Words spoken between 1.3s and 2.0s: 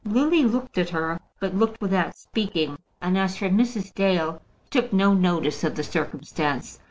but looked